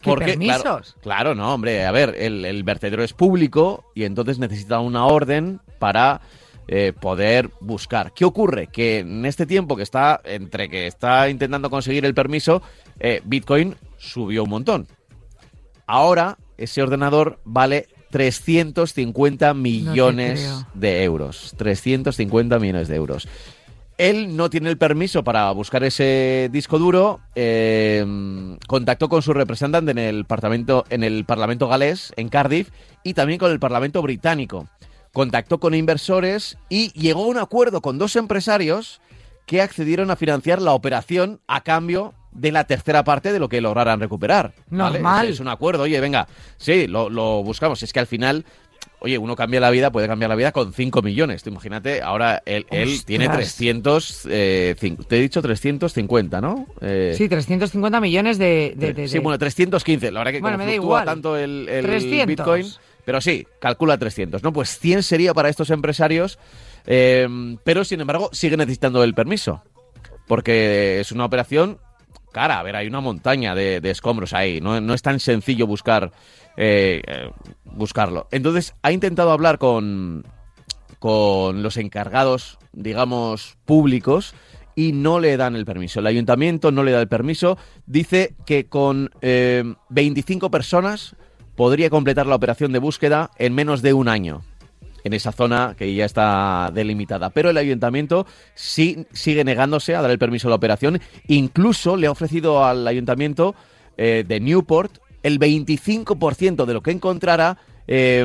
[0.00, 0.96] ¿Qué Claro, permisos?
[1.00, 5.60] claro, no, hombre, a ver, el, el vertedero es público y entonces necesita una orden
[5.78, 6.20] para
[6.68, 8.12] eh, poder buscar.
[8.12, 8.68] ¿Qué ocurre?
[8.68, 12.62] Que en este tiempo que está, entre que está intentando conseguir el permiso,
[12.98, 14.86] eh, Bitcoin subió un montón.
[15.86, 21.54] Ahora ese ordenador vale 350 millones de euros.
[21.58, 23.28] 350 millones de euros.
[24.02, 27.20] Él no tiene el permiso para buscar ese disco duro.
[27.36, 28.04] eh,
[28.66, 32.70] contactó con su representante en el, parlamento, en el Parlamento galés, en Cardiff,
[33.04, 34.66] y también con el Parlamento británico.
[35.12, 39.00] Contactó con inversores y llegó a un acuerdo con dos empresarios
[39.46, 43.60] que accedieron a financiar la operación a cambio de la tercera parte de lo que
[43.60, 44.54] lograran recuperar.
[44.68, 44.94] ¿vale?
[44.94, 45.26] Normal.
[45.26, 47.80] Es, es un acuerdo, oye, venga, sí, lo, lo buscamos.
[47.84, 48.46] Es que al final,
[49.02, 51.42] oye, uno cambia la vida, puede cambiar la vida con 5 millones.
[51.42, 54.74] Tú imagínate, ahora él, él tiene 300, eh,
[55.08, 56.66] te he dicho 350, ¿no?
[56.80, 58.74] Eh, Sí, 350 millones de...
[58.76, 60.10] de- de- sí, bueno, 315.
[60.10, 61.04] La verdad que Bueno, como me da fluctúa igual.
[61.04, 62.26] tanto el, el 300.
[62.26, 62.66] Bitcoin,
[63.04, 64.52] pero sí, calcula 300, ¿no?
[64.52, 66.38] Pues 100 sería para estos empresarios
[66.86, 67.28] Eh,
[67.64, 69.62] pero, sin embargo, sigue necesitando el permiso.
[70.26, 71.78] Porque es una operación
[72.32, 72.58] cara.
[72.58, 74.60] A ver, hay una montaña de, escombros ahí.
[74.60, 76.10] No, no es tan sencillo buscar
[76.56, 77.30] eh, eh,
[77.64, 78.28] buscarlo.
[78.30, 80.24] Entonces, ha intentado hablar con,
[80.98, 84.34] con los encargados, digamos, públicos
[84.74, 86.00] y no le dan el permiso.
[86.00, 87.58] El ayuntamiento no le da el permiso.
[87.86, 91.16] Dice que con eh, 25 personas
[91.56, 94.42] podría completar la operación de búsqueda en menos de un año
[95.04, 97.30] en esa zona que ya está delimitada.
[97.30, 101.00] Pero el ayuntamiento sí sigue negándose a dar el permiso a la operación.
[101.28, 103.54] Incluso le ha ofrecido al ayuntamiento
[103.96, 108.24] eh, de Newport el 25% de lo que encontrará eh,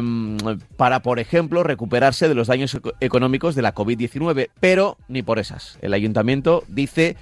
[0.77, 4.49] para, por ejemplo, recuperarse de los daños eco- económicos de la COVID-19.
[4.59, 5.77] Pero ni por esas.
[5.81, 7.15] El ayuntamiento dice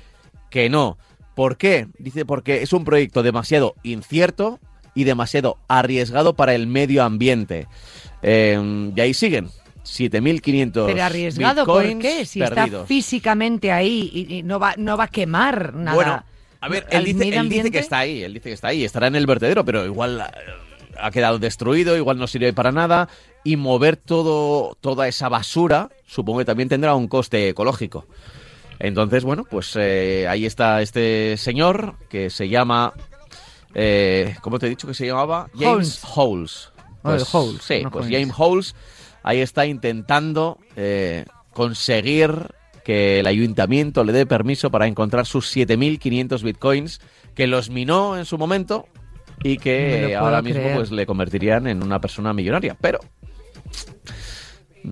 [0.50, 0.98] que no.
[1.34, 1.88] ¿Por qué?
[1.98, 4.60] Dice porque es un proyecto demasiado incierto
[4.94, 7.68] y demasiado arriesgado para el medio ambiente.
[8.28, 9.50] Eh, y ahí siguen.
[9.84, 12.26] 7.500 Pero arriesgado, ¿por qué?
[12.26, 12.66] Si perdidos.
[12.66, 15.96] está físicamente ahí y, y no, va, no va a quemar nada.
[15.96, 16.24] Bueno,
[16.60, 19.16] a ver, él dice, él que está ahí, él dice que está ahí, estará en
[19.16, 20.52] el vertedero, pero igual eh,
[21.00, 23.08] ha quedado destruido, igual no sirve para nada
[23.44, 28.08] y mover todo toda esa basura, supongo que también tendrá un coste ecológico.
[28.80, 32.94] Entonces, bueno, pues eh, ahí está este señor que se llama
[33.76, 35.50] eh, ¿cómo te he dicho que se llamaba?
[35.54, 36.72] James Holes.
[36.72, 36.75] Oh,
[37.06, 38.08] Pues, Holes, sí, no pues.
[38.10, 38.76] James
[39.24, 42.48] ahí está intentando eh, conseguir
[42.84, 47.02] que el ayuntamiento le dé permiso para encontrar sus 7.500 bitcoins
[47.34, 48.88] que los minó en su momento
[49.44, 50.76] y que ahora mismo creer.
[50.78, 52.78] pues le convertirían en una persona millonaria.
[52.80, 53.00] Pero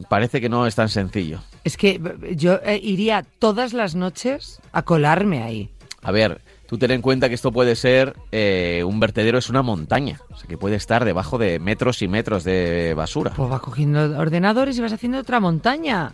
[0.09, 1.39] parece que no es tan sencillo.
[1.63, 2.01] Es que
[2.35, 5.69] yo eh, iría todas las noches a colarme ahí.
[6.01, 9.61] A ver, tú ten en cuenta que esto puede ser eh, un vertedero, es una
[9.61, 13.31] montaña, o sea que puede estar debajo de metros y metros de basura.
[13.35, 16.13] Pues vas cogiendo ordenadores y vas haciendo otra montaña.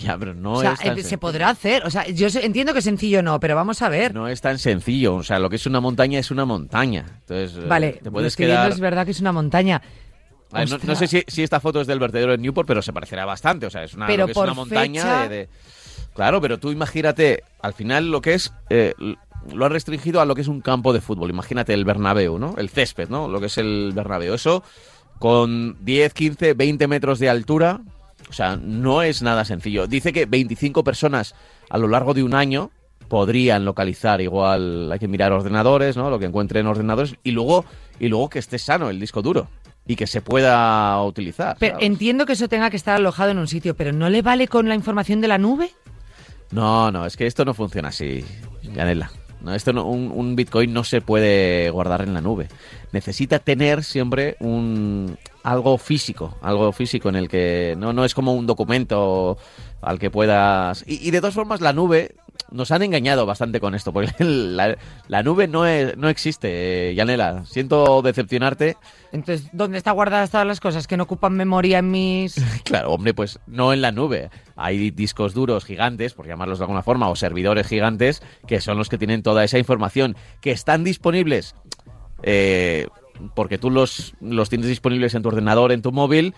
[0.00, 1.20] Ya, pero no o sea, es tan eh, se sencillo.
[1.20, 1.84] podrá hacer.
[1.86, 4.12] O sea, yo entiendo que sencillo no, pero vamos a ver.
[4.14, 7.04] No es tan sencillo, o sea, lo que es una montaña es una montaña.
[7.20, 8.70] Entonces, eh, vale, te puedes quedar.
[8.72, 9.80] es verdad que es una montaña.
[10.52, 13.24] Ver, no, sé si, si esta foto es del vertedero de Newport, pero se parecerá
[13.24, 13.66] bastante.
[13.66, 15.48] O sea, es una, Pero lo que es por una montaña fecha- de, de-
[16.14, 18.52] Claro, pero tú imagínate, al final lo que es.
[18.70, 18.94] eh,
[19.52, 21.30] lo han restringido a lo que es un campo de fútbol.
[21.30, 22.54] Imagínate el Bernabéu, ¿no?
[22.58, 23.28] El césped, ¿no?
[23.28, 24.34] Lo que es el Bernabéu.
[24.34, 24.62] Eso
[25.18, 27.80] con 10, 15, 20 metros de altura.
[28.28, 29.86] O sea, no es nada sencillo.
[29.86, 31.34] Dice que 25 personas
[31.68, 32.70] a lo largo de un año
[33.08, 37.64] podrían localizar igual hay que mirar ordenadores no lo que encuentren ordenadores y luego
[37.98, 39.48] y luego que esté sano el disco duro
[39.84, 41.86] y que se pueda utilizar Pero ¿sabes?
[41.88, 44.68] entiendo que eso tenga que estar alojado en un sitio, pero ¿no le vale con
[44.68, 45.72] la información de la nube?
[46.52, 48.24] no no es que esto no funciona así
[48.62, 49.10] Yanela
[49.42, 52.48] no esto no- un, un bitcoin no se puede guardar en la nube.
[52.92, 58.34] Necesita tener siempre un algo físico algo físico en el que no no es como
[58.34, 59.38] un documento
[59.80, 62.14] al que puedas y, y de todas formas la nube
[62.50, 64.76] nos han engañado bastante con esto, porque la,
[65.08, 67.44] la nube no, es, no existe, eh, Yanela.
[67.44, 68.76] Siento decepcionarte.
[69.12, 72.36] Entonces, ¿dónde están guardadas todas las cosas que no ocupan memoria en mis...
[72.64, 74.30] Claro, hombre, pues no en la nube.
[74.56, 78.88] Hay discos duros gigantes, por llamarlos de alguna forma, o servidores gigantes, que son los
[78.88, 81.54] que tienen toda esa información, que están disponibles,
[82.22, 82.86] eh,
[83.34, 86.34] porque tú los, los tienes disponibles en tu ordenador, en tu móvil,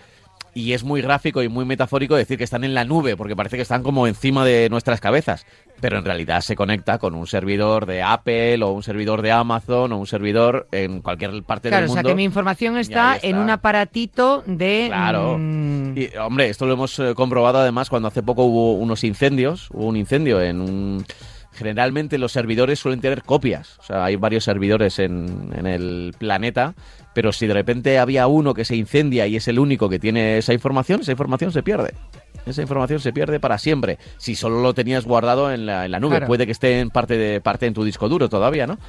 [0.53, 3.55] y es muy gráfico y muy metafórico decir que están en la nube, porque parece
[3.55, 5.45] que están como encima de nuestras cabezas.
[5.81, 9.91] Pero en realidad se conecta con un servidor de Apple o un servidor de Amazon
[9.91, 12.07] o un servidor en cualquier parte Claro, del o mundo.
[12.07, 13.17] sea que mi información está.
[13.21, 14.85] en un aparatito de...
[14.87, 15.37] Claro.
[15.39, 19.69] mm, Y, hombre, esto lo hemos eh, comprobado además cuando hace poco hubo unos incendios.
[19.71, 21.05] Hubo un incendio en un...
[21.53, 23.77] Generalmente los servidores suelen tener copias.
[23.79, 26.73] O sea, hay varios servidores en, en el planeta.
[27.13, 30.39] Pero si de repente había uno que se incendia y es el único que tiene
[30.39, 31.93] esa información, esa información se pierde.
[32.45, 33.97] Esa información se pierde para siempre.
[34.17, 36.11] Si solo lo tenías guardado en la, en la nube.
[36.11, 36.27] Claro.
[36.27, 38.79] Puede que esté en parte, de, parte en tu disco duro todavía, ¿no?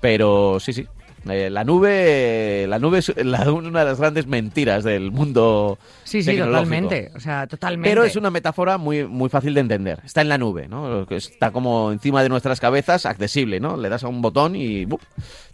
[0.00, 0.86] Pero sí, sí.
[1.28, 6.22] Eh, la nube, la nube es la- una de las grandes mentiras del mundo sí,
[6.22, 7.10] sí, totalmente.
[7.14, 7.88] O sea, totalmente.
[7.90, 10.00] Pero es una metáfora muy, muy fácil de entender.
[10.04, 11.02] Está en la nube, ¿no?
[11.10, 13.76] Está como encima de nuestras cabezas, accesible, ¿no?
[13.76, 15.00] Le das a un botón y ¡bup!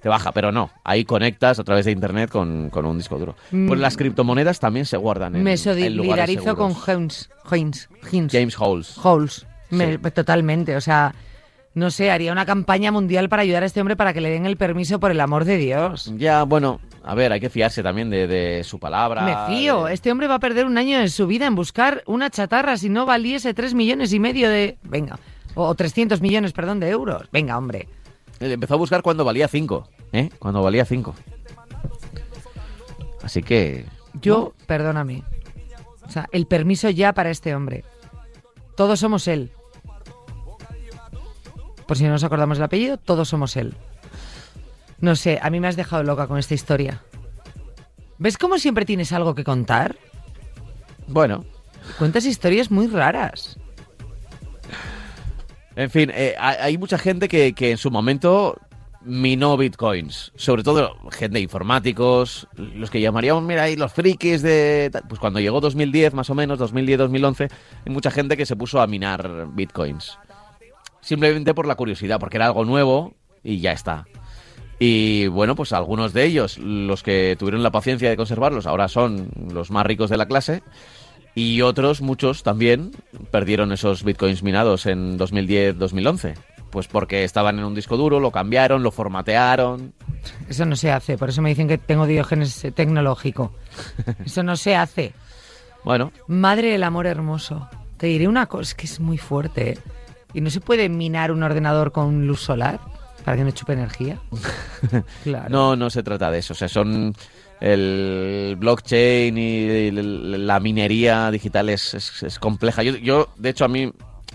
[0.00, 0.70] te baja, pero no.
[0.84, 3.34] Ahí conectas a través de internet con, con un disco duro.
[3.50, 3.82] Pues Mm.
[3.82, 6.74] las criptomonedas también se guardan en, Me solidarizo con.
[8.32, 8.96] James Holes.
[9.02, 9.46] Holes.
[9.70, 10.10] Me- Sí.
[10.14, 10.76] Totalmente.
[10.76, 11.14] O sea,
[11.74, 14.46] no sé, haría una campaña mundial para ayudar a este hombre para que le den
[14.46, 16.12] el permiso por el amor de Dios.
[16.16, 19.22] Ya, bueno, a ver, hay que fiarse también de, de su palabra.
[19.22, 19.84] Me fío.
[19.84, 22.76] de- Este hombre va a perder un año de su vida en buscar una chatarra
[22.76, 24.76] si no valiese 3 millones y medio de...
[24.82, 25.18] Venga.
[25.54, 27.28] O 300 millones, perdón, de euros.
[27.32, 27.88] Venga, hombre.
[28.40, 30.30] Él Empezó a buscar cuando valía 5, ¿eh?
[30.38, 31.14] Cuando valía 5.
[33.22, 33.84] Así que...
[34.20, 35.22] Yo, perdóname.
[36.06, 37.84] O sea, el permiso ya para este hombre.
[38.76, 39.50] Todos somos él.
[41.88, 43.74] Por si no nos acordamos el apellido, todos somos él.
[45.00, 47.02] No sé, a mí me has dejado loca con esta historia.
[48.18, 49.96] ¿Ves cómo siempre tienes algo que contar?
[51.08, 51.44] Bueno,
[51.96, 53.58] Cuentas historias muy raras.
[55.76, 58.56] en fin, eh, hay mucha gente que, que en su momento
[59.00, 60.32] minó bitcoins.
[60.36, 64.90] Sobre todo gente de informáticos, los que llamaríamos, mira, ahí los frikis de...
[65.08, 67.50] Pues cuando llegó 2010, más o menos, 2010-2011,
[67.86, 70.18] hay mucha gente que se puso a minar bitcoins.
[71.00, 74.06] Simplemente por la curiosidad, porque era algo nuevo y ya está.
[74.78, 79.30] Y bueno, pues algunos de ellos, los que tuvieron la paciencia de conservarlos, ahora son
[79.52, 80.62] los más ricos de la clase.
[81.34, 82.92] Y otros, muchos también,
[83.30, 86.34] perdieron esos bitcoins minados en 2010-2011.
[86.70, 89.94] Pues porque estaban en un disco duro, lo cambiaron, lo formatearon.
[90.48, 93.52] Eso no se hace, por eso me dicen que tengo diógenes eh, tecnológico.
[94.24, 95.14] Eso no se hace.
[95.84, 97.68] Bueno, Madre del amor hermoso.
[97.96, 99.70] Te diré una cosa, es que es muy fuerte.
[99.70, 99.78] ¿eh?
[100.34, 102.80] ¿Y no se puede minar un ordenador con luz solar
[103.24, 104.18] para que no chupe energía?
[105.24, 105.48] Claro.
[105.48, 106.52] no, no se trata de eso.
[106.52, 107.14] O sea, son
[107.60, 112.82] el blockchain y la minería digital es, es- es compleja.
[112.82, 113.90] Yo, yo, de hecho, a mí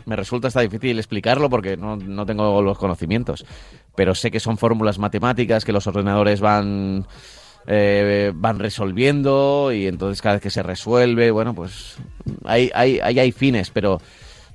[0.06, 3.46] me resulta hasta difícil explicarlo porque no, no tengo los conocimientos.
[3.96, 7.06] Pero sé que son fórmulas matemáticas que los ordenadores van
[7.68, 11.96] eh, van resolviendo y entonces cada vez que se resuelve, bueno, pues
[12.44, 14.02] hay, hay, hay, hay fines, pero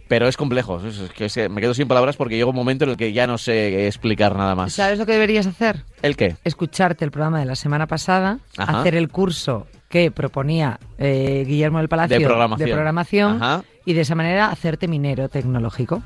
[0.09, 0.81] pero es complejo.
[0.87, 3.13] Es, que es que me quedo sin palabras porque llega un momento en el que
[3.13, 4.73] ya no sé explicar nada más.
[4.73, 5.85] ¿Sabes lo que deberías hacer?
[6.03, 6.37] ¿El qué?
[6.45, 8.81] Escucharte el programa de la semana pasada, Ajá.
[8.81, 13.39] hacer el curso que proponía eh, Guillermo del Palacio De programación.
[13.41, 16.03] de y de esa manera hacerte minero tecnológico.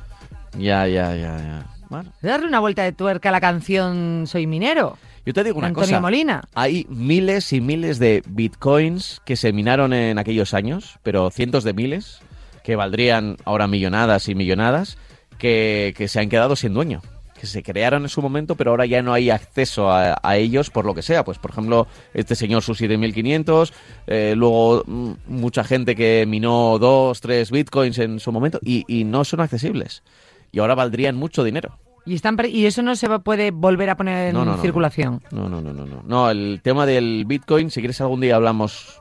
[0.59, 1.67] Ya, ya, ya, ya.
[1.89, 4.97] Bueno, Darle una vuelta de tuerca a la canción Soy minero.
[5.27, 6.01] yo te digo una Antonio cosa.
[6.01, 6.43] Molina.
[6.55, 11.73] Hay miles y miles de bitcoins que se minaron en aquellos años, pero cientos de
[11.75, 12.21] miles,
[12.65, 14.99] que valdrían ahora millonadas y millonadas,
[15.39, 17.01] que, que se han quedado sin dueño.
[17.39, 20.71] Que se crearon en su momento, pero ahora ya no hay acceso a, a ellos
[20.71, 21.25] por lo que sea.
[21.25, 23.73] Pues, por ejemplo, este señor Susi de 1500,
[24.07, 29.03] eh, luego mm, mucha gente que minó dos, tres bitcoins en su momento y, y
[29.03, 30.05] no son accesibles.
[30.53, 31.77] Y ahora valdrían mucho dinero.
[32.07, 34.63] Y, están y eso no se va- puede volver a poner en No, no, no,
[34.63, 35.21] circulación.
[35.33, 36.03] No, no, no, no, no.
[36.07, 38.99] No, el tema del Bitcoin, si quieres algún día hablamos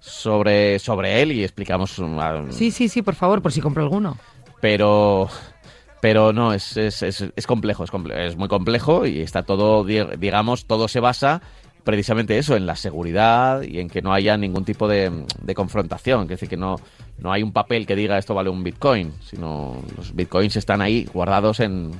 [0.00, 1.98] sobre, sobre él y explicamos...
[1.98, 4.16] um, ah, Sí, sí, sí, por favor, por si compro alguno.
[4.60, 5.28] Pero...
[6.00, 9.82] Pero no, es, es, es, es complejo, es comple- es muy complejo y está todo,
[9.82, 11.42] di- digamos, todo se basa
[11.82, 16.22] precisamente eso, en la seguridad y en que no haya ningún tipo de, de confrontación.
[16.22, 16.76] Es decir, que no,
[17.18, 21.08] no hay un papel que diga esto vale un bitcoin, sino los bitcoins están ahí
[21.12, 21.90] guardados en,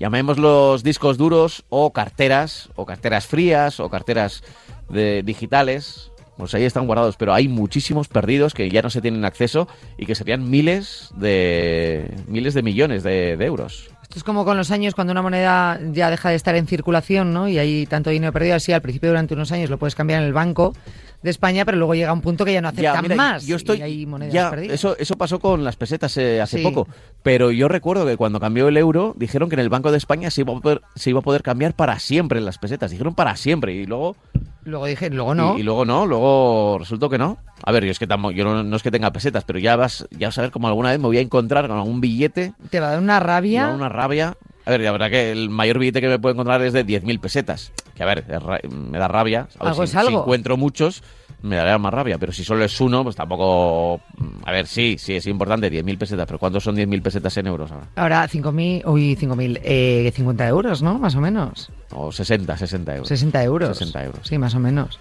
[0.00, 4.42] llamémoslos discos duros o carteras, o carteras frías, o carteras
[4.88, 6.10] de, digitales.
[6.38, 9.66] Pues ahí están guardados, pero hay muchísimos perdidos que ya no se tienen acceso
[9.98, 13.90] y que serían miles de miles de millones de, euros.
[14.02, 17.32] Esto es como con los años cuando una moneda ya deja de estar en circulación,
[17.32, 17.48] ¿no?
[17.48, 20.28] Y hay tanto dinero perdido así, al principio durante unos años lo puedes cambiar en
[20.28, 20.74] el banco
[21.22, 23.44] de España, pero luego llega un punto que ya no aceptan mira, más.
[23.46, 24.74] Yo estoy, y hay monedas ya, perdidas.
[24.74, 26.62] eso, eso pasó con las pesetas eh, hace Sí.
[26.62, 26.86] poco.
[27.22, 30.30] Pero yo recuerdo que cuando cambió el euro, dijeron que en el Banco de España
[30.30, 32.90] se iba a poder, se iba a poder cambiar para siempre las pesetas.
[32.92, 33.74] Dijeron para siempre.
[33.74, 34.16] Y luego
[34.64, 35.56] Luego dije, luego no.
[35.56, 37.38] Y, y luego no, luego resultó que no.
[37.64, 39.76] A ver, yo es que tampoco, yo no, no es que tenga pesetas, pero ya
[39.76, 42.52] vas, ya vas a ver como alguna vez me voy a encontrar con algún billete,
[42.68, 43.66] Te va a dar una me rabia.
[43.68, 44.36] da una rabia.
[44.68, 47.20] A ver, la verdad que el mayor billete que me puedo encontrar es de 10.000
[47.20, 47.72] pesetas.
[47.94, 48.22] Que a ver,
[48.68, 49.48] me da rabia.
[49.58, 50.10] A ver, Algo si, es algo.
[50.10, 51.02] si encuentro muchos,
[51.40, 52.18] me daría más rabia.
[52.18, 54.02] Pero si solo es uno, pues tampoco...
[54.44, 56.26] A ver, sí, sí, es importante, 10.000 pesetas.
[56.26, 57.86] Pero ¿cuántos son 10.000 pesetas en euros ahora?
[57.96, 60.98] Ahora 5.000, uy, 5.000, eh, 50 euros, ¿no?
[60.98, 61.70] Más o menos.
[61.92, 63.08] O 60, 60 euros.
[63.08, 63.78] 60 euros.
[63.78, 64.20] 60 euros.
[64.28, 64.98] Sí, más o menos.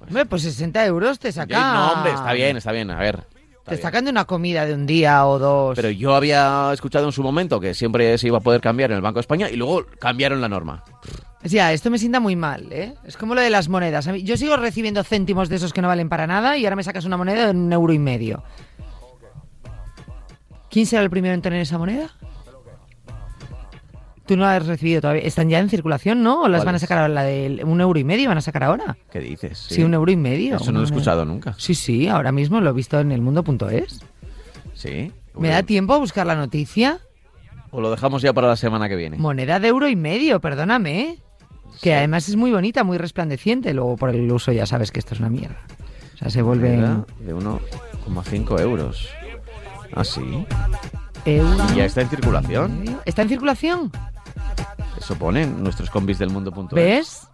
[0.00, 1.74] Hombre, pues 60 euros te saca...
[1.74, 2.90] No, hombre, está bien, está bien.
[2.90, 3.20] A ver.
[3.66, 3.82] Está Te bien.
[3.82, 5.74] sacan de una comida de un día o dos.
[5.74, 8.96] Pero yo había escuchado en su momento que siempre se iba a poder cambiar en
[8.96, 10.84] el Banco de España y luego cambiaron la norma.
[11.42, 12.94] Ya, esto me sienta muy mal, ¿eh?
[13.04, 14.08] Es como lo de las monedas.
[14.22, 17.04] Yo sigo recibiendo céntimos de esos que no valen para nada y ahora me sacas
[17.04, 18.42] una moneda de un euro y medio.
[20.70, 22.10] ¿Quién será el primero en tener esa moneda?
[24.26, 25.22] Tú no la has recibido todavía.
[25.22, 26.42] Están ya en circulación, ¿no?
[26.42, 27.14] ¿O las van a sacar ahora?
[27.14, 28.96] La de un euro y medio van a sacar ahora.
[29.10, 29.58] ¿Qué dices?
[29.68, 30.56] Sí, un euro y medio.
[30.56, 31.54] Eso no lo he escuchado nunca.
[31.58, 34.00] Sí, sí, ahora mismo lo he visto en elmundo.es.
[34.74, 35.12] Sí.
[35.38, 36.98] ¿Me da tiempo a buscar la noticia?
[37.70, 39.16] O lo dejamos ya para la semana que viene.
[39.18, 41.00] Moneda de euro y medio, perdóname.
[41.00, 41.18] ¿eh?
[41.80, 43.74] Que además es muy bonita, muy resplandeciente.
[43.74, 45.58] Luego por el uso ya sabes que esto es una mierda.
[46.14, 49.08] O sea, se vuelve Moneda De 1,5 euros.
[49.94, 50.46] Ah, sí.
[51.24, 51.56] euro.
[51.72, 53.00] ¿Y ya está en circulación?
[53.04, 53.92] ¿Está en circulación?
[54.98, 56.72] Eso ponen nuestros combis del mundo.es.
[56.72, 57.28] ¿Ves?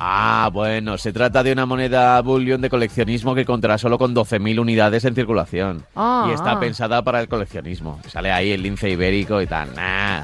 [0.00, 4.60] Ah, bueno, se trata de una moneda bullion de coleccionismo que contará solo con 12.000
[4.60, 5.84] unidades en circulación.
[5.96, 6.60] Ah, y está ah.
[6.60, 8.00] pensada para el coleccionismo.
[8.06, 9.74] Sale ahí el lince ibérico y tal.
[9.74, 10.22] Nah.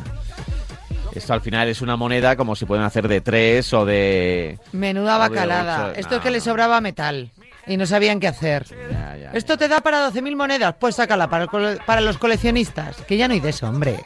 [1.13, 4.59] Esto al final es una moneda como si pueden hacer de tres o de...
[4.73, 5.89] Menuda o de bacalada.
[5.91, 6.01] ocho.
[6.01, 7.31] Esto es que le sobraba metal
[7.67, 8.67] y no sabían qué hacer.
[8.91, 11.47] Ya, ya, Esto te da para 12.000 monedas, pues sácala para,
[11.87, 12.97] para los coleccionistas.
[13.03, 14.05] Que ya no hay de eso, hombre.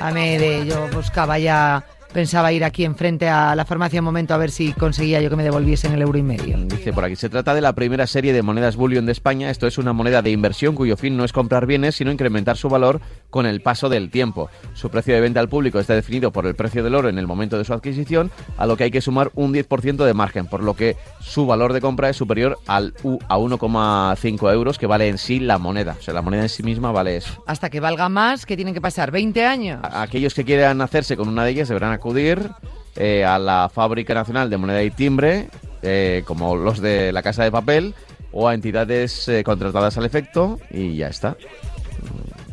[0.00, 4.34] A mí de yo buscaba ya, pensaba ir aquí enfrente a la farmacia un momento
[4.34, 6.56] a ver si conseguía yo que me devolviesen el euro y medio.
[6.66, 9.50] Dice por aquí, se trata de la primera serie de monedas bullion de España.
[9.50, 12.68] Esto es una moneda de inversión cuyo fin no es comprar bienes, sino incrementar su
[12.68, 14.50] valor con el paso del tiempo.
[14.74, 17.26] Su precio de venta al público está definido por el precio del oro en el
[17.28, 20.62] momento de su adquisición, a lo que hay que sumar un 10% de margen, por
[20.62, 25.08] lo que su valor de compra es superior al U a 1,5 euros que vale
[25.08, 25.96] en sí la moneda.
[25.98, 27.42] O sea, la moneda en sí misma vale eso.
[27.46, 29.80] Hasta que valga más, que tienen que pasar 20 años.
[29.82, 32.50] A- Aquellos que quieran hacerse con una de ellas deberán acudir
[32.96, 35.48] eh, a la Fábrica Nacional de Moneda y Timbre,
[35.82, 37.94] eh, como los de la Casa de Papel,
[38.32, 41.36] o a entidades eh, contratadas al efecto, y ya está.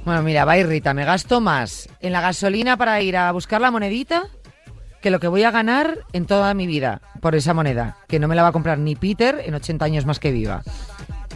[0.04, 3.72] Bueno, mira, va Rita, me gasto más en la gasolina para ir a buscar la
[3.72, 4.28] monedita
[5.02, 8.28] que lo que voy a ganar en toda mi vida por esa moneda, que no
[8.28, 10.62] me la va a comprar ni Peter en 80 años más que viva.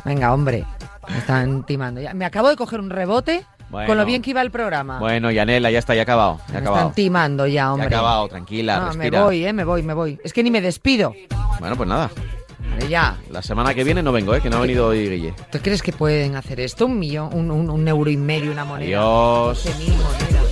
[0.04, 0.66] Venga, hombre,
[1.08, 2.02] me están timando.
[2.14, 3.88] Me acabo de coger un rebote Bueno.
[3.88, 5.00] con lo bien que iba el programa.
[5.00, 6.40] Bueno, Yanela, ya está, ya ha acabado.
[6.50, 6.82] Ya me acabado.
[6.90, 7.88] están timando ya, Ya ha hombre.
[7.88, 10.20] acabado, tranquila, No, me voy, eh, me voy, me voy.
[10.24, 11.14] Es que ni me despido.
[11.60, 12.12] Bueno, pues nada.
[12.90, 13.18] Ya.
[13.30, 14.42] La semana que viene no vengo, ¿eh?
[14.42, 15.34] Que no ha venido hoy Guille.
[15.52, 16.86] ¿Tú crees que pueden hacer esto?
[16.86, 18.88] Un millón, un, un- un euro y medio, una moneda.
[18.98, 19.66] Adiós.
[19.66, 20.51] 12.000 monedas.